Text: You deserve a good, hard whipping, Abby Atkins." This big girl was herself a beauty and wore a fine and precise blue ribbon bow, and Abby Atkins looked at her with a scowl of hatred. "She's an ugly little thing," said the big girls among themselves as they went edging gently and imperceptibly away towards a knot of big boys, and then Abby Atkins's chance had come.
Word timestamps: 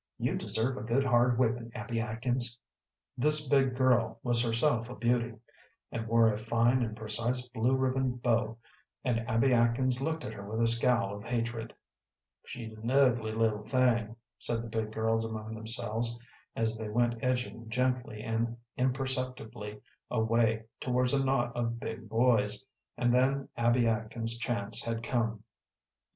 You 0.17 0.35
deserve 0.35 0.77
a 0.77 0.81
good, 0.81 1.03
hard 1.05 1.37
whipping, 1.37 1.71
Abby 1.75 1.99
Atkins." 1.99 2.57
This 3.19 3.47
big 3.47 3.75
girl 3.75 4.19
was 4.23 4.43
herself 4.43 4.89
a 4.89 4.95
beauty 4.95 5.35
and 5.91 6.07
wore 6.07 6.27
a 6.31 6.37
fine 6.39 6.81
and 6.81 6.97
precise 6.97 7.47
blue 7.49 7.75
ribbon 7.75 8.13
bow, 8.15 8.57
and 9.03 9.19
Abby 9.29 9.53
Atkins 9.53 10.01
looked 10.01 10.23
at 10.23 10.33
her 10.33 10.49
with 10.49 10.59
a 10.59 10.65
scowl 10.65 11.15
of 11.15 11.23
hatred. 11.23 11.75
"She's 12.47 12.73
an 12.79 12.89
ugly 12.89 13.31
little 13.31 13.61
thing," 13.63 14.15
said 14.39 14.63
the 14.63 14.69
big 14.69 14.91
girls 14.91 15.23
among 15.23 15.53
themselves 15.53 16.17
as 16.55 16.75
they 16.79 16.89
went 16.89 17.23
edging 17.23 17.69
gently 17.69 18.23
and 18.23 18.57
imperceptibly 18.77 19.81
away 20.09 20.63
towards 20.79 21.13
a 21.13 21.23
knot 21.23 21.55
of 21.55 21.79
big 21.79 22.09
boys, 22.09 22.65
and 22.97 23.13
then 23.13 23.49
Abby 23.55 23.87
Atkins's 23.87 24.39
chance 24.39 24.83
had 24.83 25.03
come. 25.03 25.43